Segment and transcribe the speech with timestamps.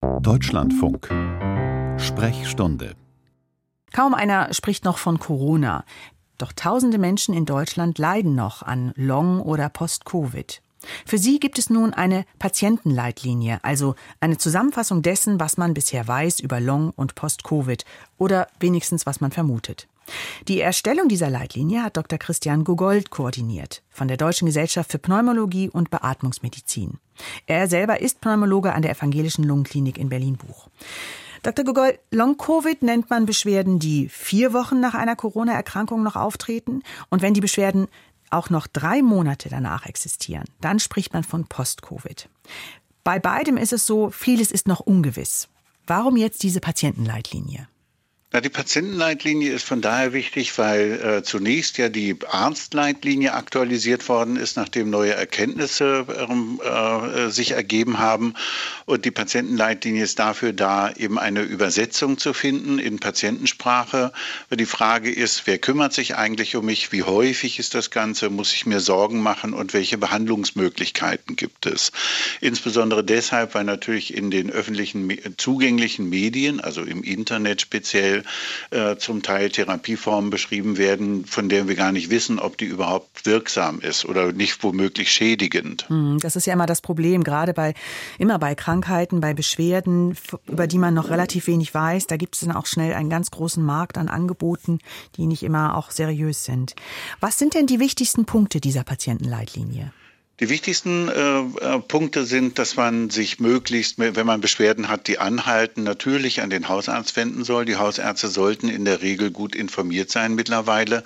[0.00, 1.08] Deutschlandfunk
[1.98, 2.94] Sprechstunde
[3.92, 5.84] Kaum einer spricht noch von Corona.
[6.38, 10.62] Doch tausende Menschen in Deutschland leiden noch an Long- oder Post-Covid.
[11.04, 16.38] Für sie gibt es nun eine Patientenleitlinie, also eine Zusammenfassung dessen, was man bisher weiß
[16.40, 17.84] über Long- und Post-Covid
[18.18, 19.88] oder wenigstens was man vermutet.
[20.46, 22.18] Die Erstellung dieser Leitlinie hat Dr.
[22.18, 26.98] Christian Gogold koordiniert von der Deutschen Gesellschaft für Pneumologie und Beatmungsmedizin.
[27.46, 30.68] Er selber ist Pneumologe an der Evangelischen Lungenklinik in Berlin-Buch.
[31.42, 31.64] Dr.
[31.64, 36.82] Gogold, Long-Covid nennt man Beschwerden, die vier Wochen nach einer Corona-Erkrankung noch auftreten.
[37.10, 37.88] Und wenn die Beschwerden
[38.30, 42.28] auch noch drei Monate danach existieren, dann spricht man von Post-Covid.
[43.04, 45.48] Bei beidem ist es so, vieles ist noch ungewiss.
[45.86, 47.68] Warum jetzt diese Patientenleitlinie?
[48.30, 54.36] Na, die Patientenleitlinie ist von daher wichtig, weil äh, zunächst ja die Arztleitlinie aktualisiert worden
[54.36, 58.34] ist, nachdem neue Erkenntnisse ähm, äh, sich ergeben haben.
[58.84, 64.12] Und die Patientenleitlinie ist dafür da, eben eine Übersetzung zu finden in Patientensprache.
[64.50, 66.92] Die Frage ist, wer kümmert sich eigentlich um mich?
[66.92, 68.28] Wie häufig ist das Ganze?
[68.28, 69.54] Muss ich mir Sorgen machen?
[69.54, 71.92] Und welche Behandlungsmöglichkeiten gibt es?
[72.42, 78.17] Insbesondere deshalb, weil natürlich in den öffentlichen zugänglichen Medien, also im Internet speziell,
[78.70, 83.26] äh, zum Teil Therapieformen beschrieben werden, von denen wir gar nicht wissen, ob die überhaupt
[83.26, 85.88] wirksam ist oder nicht womöglich schädigend.
[85.88, 87.74] Hm, das ist ja immer das Problem, gerade bei
[88.18, 92.06] immer bei Krankheiten, bei Beschwerden, über die man noch relativ wenig weiß.
[92.06, 94.78] Da gibt es dann auch schnell einen ganz großen Markt an Angeboten,
[95.16, 96.74] die nicht immer auch seriös sind.
[97.20, 99.92] Was sind denn die wichtigsten Punkte dieser Patientenleitlinie?
[100.40, 105.18] Die wichtigsten äh, äh, Punkte sind, dass man sich möglichst, wenn man Beschwerden hat, die
[105.18, 107.64] anhalten, natürlich an den Hausarzt wenden soll.
[107.64, 111.02] Die Hausärzte sollten in der Regel gut informiert sein mittlerweile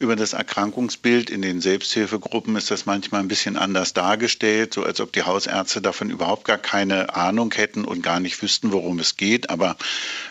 [0.00, 1.30] über das Erkrankungsbild.
[1.30, 5.80] In den Selbsthilfegruppen ist das manchmal ein bisschen anders dargestellt, so als ob die Hausärzte
[5.80, 9.50] davon überhaupt gar keine Ahnung hätten und gar nicht wüssten, worum es geht.
[9.50, 9.76] Aber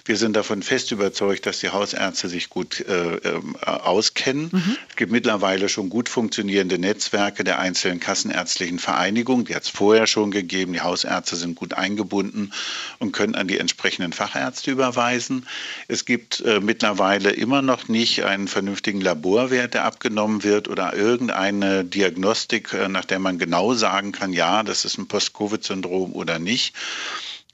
[0.04, 4.50] wir sind davon fest überzeugt, dass die Hausärzte sich gut äh, äh, auskennen.
[4.52, 4.78] Mhm.
[4.90, 9.46] Es gibt mittlerweile schon gut funktionierende Netzwerke der einzelnen Kassen Kassenärztlichen Vereinigung.
[9.46, 10.74] Die hat es vorher schon gegeben.
[10.74, 12.52] Die Hausärzte sind gut eingebunden
[12.98, 15.46] und können an die entsprechenden Fachärzte überweisen.
[15.88, 21.86] Es gibt äh, mittlerweile immer noch nicht einen vernünftigen Laborwert, der abgenommen wird oder irgendeine
[21.86, 26.74] Diagnostik, äh, nach der man genau sagen kann, ja, das ist ein Post-Covid-Syndrom oder nicht.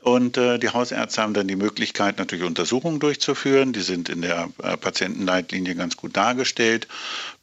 [0.09, 3.73] Und äh, die Hausärzte haben dann die Möglichkeit, natürlich Untersuchungen durchzuführen.
[3.73, 6.87] Die sind in der äh, Patientenleitlinie ganz gut dargestellt,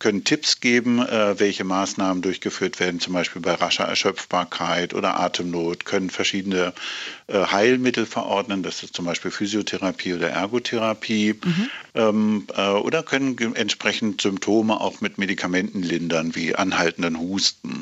[0.01, 5.85] können Tipps geben, äh, welche Maßnahmen durchgeführt werden, zum Beispiel bei rascher Erschöpfbarkeit oder Atemnot,
[5.85, 6.73] können verschiedene
[7.29, 11.71] äh, Heilmittel verordnen, das ist zum Beispiel Physiotherapie oder Ergotherapie, mhm.
[11.95, 17.76] ähm, äh, oder können entsprechend Symptome auch mit Medikamenten lindern, wie anhaltenden Husten.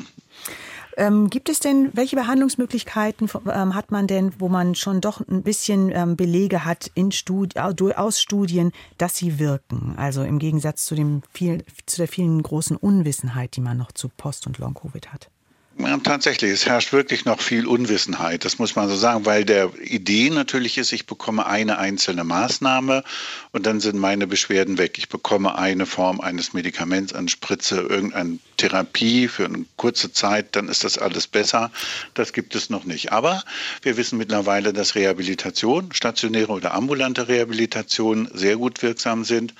[0.97, 5.43] Ähm, gibt es denn, welche Behandlungsmöglichkeiten ähm, hat man denn, wo man schon doch ein
[5.43, 9.95] bisschen ähm, Belege hat in Studi aus Studien, dass sie wirken?
[9.97, 14.09] Also im Gegensatz zu, dem viel, zu der vielen großen Unwissenheit, die man noch zu
[14.09, 15.29] Post- und Long-Covid hat.
[15.77, 19.71] Ja, tatsächlich, es herrscht wirklich noch viel Unwissenheit, das muss man so sagen, weil der
[19.81, 23.03] Idee natürlich ist, ich bekomme eine einzelne Maßnahme
[23.51, 24.97] und dann sind meine Beschwerden weg.
[24.97, 30.69] Ich bekomme eine Form eines Medikaments, eine Spritze, irgendeine Therapie für eine kurze Zeit, dann
[30.69, 31.71] ist das alles besser.
[32.13, 33.11] Das gibt es noch nicht.
[33.11, 33.43] Aber
[33.81, 39.53] wir wissen mittlerweile, dass Rehabilitation, stationäre oder ambulante Rehabilitation sehr gut wirksam sind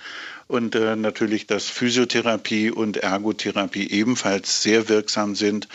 [0.48, 5.68] und äh, natürlich, dass Physiotherapie und Ergotherapie ebenfalls sehr wirksam sind,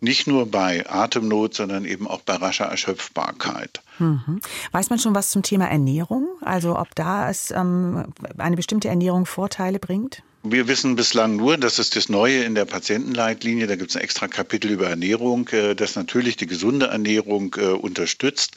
[0.00, 3.82] nicht nur bei Atemnot, sondern eben auch bei rascher Erschöpfbarkeit.
[3.98, 4.40] Mhm.
[4.72, 6.28] Weiß man schon was zum Thema Ernährung?
[6.42, 10.22] Also ob da es ähm, eine bestimmte Ernährung Vorteile bringt?
[10.48, 14.02] Wir wissen bislang nur, das ist das Neue in der Patientenleitlinie, da gibt es ein
[14.02, 18.52] extra Kapitel über Ernährung, äh, das natürlich die gesunde Ernährung äh, unterstützt.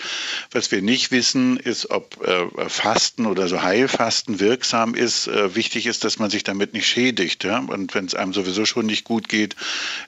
[0.52, 5.28] Was wir nicht wissen, ist, ob äh, Fasten oder so Heilfasten wirksam ist.
[5.28, 7.46] Wichtig ist, dass man sich damit nicht schädigt.
[7.46, 9.56] Und wenn es einem sowieso schon nicht gut geht,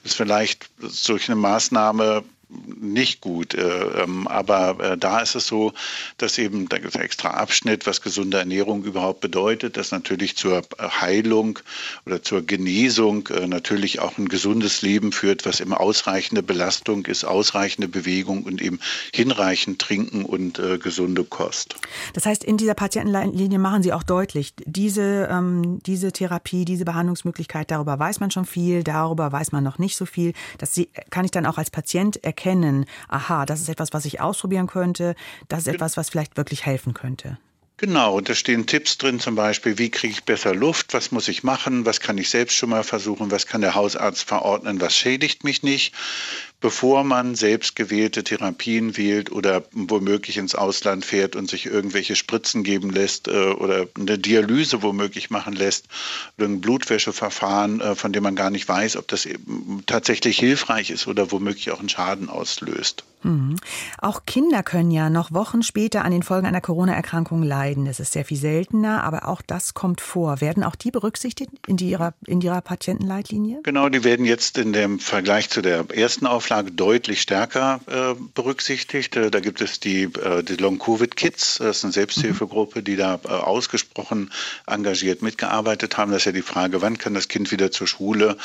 [0.04, 2.24] ist vielleicht solch eine Maßnahme
[2.80, 3.54] nicht gut.
[3.54, 5.74] Äh, ähm, aber äh, da ist es so,
[6.18, 11.60] dass eben, es extra Abschnitt, was gesunde Ernährung überhaupt bedeutet, dass natürlich zur Heilung
[12.06, 17.24] oder zur Genesung äh, natürlich auch ein gesundes Leben führt, was eben ausreichende Belastung ist,
[17.24, 18.80] ausreichende Bewegung und eben
[19.14, 21.76] hinreichend Trinken und gesunde Kost.
[22.14, 27.72] Das heißt, in dieser Patientenlinie machen Sie auch deutlich, diese, ähm, diese Therapie, diese Behandlungsmöglichkeit,
[27.72, 30.34] darüber weiß man schon viel, darüber weiß man noch nicht so viel.
[30.58, 30.80] Das
[31.10, 34.68] kann ich dann auch als Patient erkennen erkennen, aha, das ist etwas, was ich ausprobieren
[34.68, 35.16] könnte,
[35.48, 37.38] das ist etwas, was vielleicht wirklich helfen könnte.
[37.78, 41.28] Genau, und da stehen Tipps drin, zum Beispiel, wie kriege ich besser Luft, was muss
[41.28, 44.96] ich machen, was kann ich selbst schon mal versuchen, was kann der Hausarzt verordnen, was
[44.96, 45.94] schädigt mich nicht.
[46.62, 52.64] Bevor man selbst gewählte Therapien wählt oder womöglich ins Ausland fährt und sich irgendwelche Spritzen
[52.64, 55.88] geben lässt äh, oder eine Dialyse womöglich machen lässt
[56.38, 59.28] oder ein Blutwäscheverfahren, äh, von dem man gar nicht weiß, ob das
[59.88, 63.04] tatsächlich hilfreich ist oder womöglich auch einen Schaden auslöst.
[63.24, 63.58] Mhm.
[64.00, 67.86] Auch Kinder können ja noch Wochen später an den Folgen einer Corona-Erkrankung leiden.
[67.86, 70.42] Das ist sehr viel seltener, aber auch das kommt vor.
[70.42, 73.60] Werden auch die berücksichtigt in, ihrer, in Ihrer Patientenleitlinie?
[73.64, 79.16] Genau, die werden jetzt in dem Vergleich zu der ersten Auflage deutlich stärker äh, berücksichtigt.
[79.16, 81.60] Äh, da gibt es die, äh, die Long-Covid-Kids.
[81.60, 84.32] Das ist eine Selbsthilfegruppe, die da äh, ausgesprochen
[84.68, 86.12] engagiert mitgearbeitet haben.
[86.12, 88.38] Das ist ja die Frage, wann kann das Kind wieder zur Schule?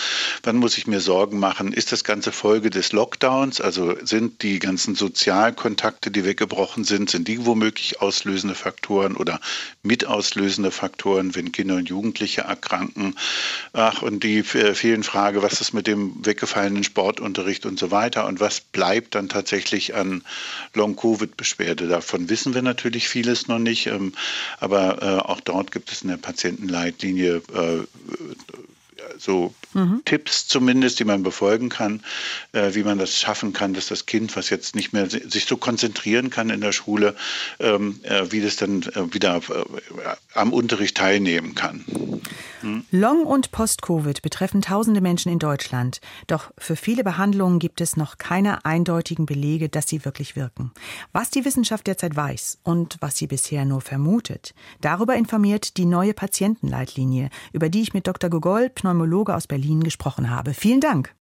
[0.44, 1.72] Wann muss ich mir Sorgen machen?
[1.72, 3.60] Ist das Ganze Folge des Lockdowns?
[3.60, 9.40] Also sind die ganzen Sozialkontakte, die weggebrochen sind, sind die womöglich auslösende Faktoren oder
[9.82, 13.16] mitauslösende Faktoren, wenn Kinder und Jugendliche erkranken.
[13.72, 17.95] Ach, und die äh, vielen Frage, was ist mit dem weggefallenen Sportunterricht und so weiter
[18.26, 20.22] und was bleibt dann tatsächlich an
[20.74, 21.88] Long-Covid-Beschwerde.
[21.88, 24.12] Davon wissen wir natürlich vieles noch nicht, ähm,
[24.60, 27.86] aber äh, auch dort gibt es in der Patientenleitlinie äh,
[29.18, 30.02] so mhm.
[30.04, 32.02] Tipps zumindest, die man befolgen kann,
[32.52, 35.56] äh, wie man das schaffen kann, dass das Kind, was jetzt nicht mehr sich so
[35.56, 37.14] konzentrieren kann in der Schule,
[37.60, 41.84] ähm, äh, wie das dann äh, wieder äh, am Unterricht teilnehmen kann.
[42.66, 42.84] Mhm.
[42.90, 46.00] Long- und Post-Covid betreffen tausende Menschen in Deutschland.
[46.26, 50.72] Doch für viele Behandlungen gibt es noch keine eindeutigen Belege, dass sie wirklich wirken.
[51.12, 56.14] Was die Wissenschaft derzeit weiß und was sie bisher nur vermutet, darüber informiert die neue
[56.14, 58.30] Patientenleitlinie, über die ich mit Dr.
[58.30, 60.54] Gogol, Pneumologe aus Berlin, gesprochen habe.
[60.54, 61.16] Vielen Dank.